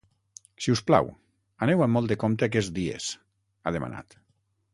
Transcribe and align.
Si 0.65 0.71
us 0.75 0.79
plau, 0.87 1.11
aneu 1.67 1.83
amb 1.87 1.97
molt 1.99 2.09
de 2.13 2.17
compte 2.25 2.49
aquests 2.49 2.73
dies, 2.79 3.11
ha 3.63 3.75
demanat. 3.79 4.19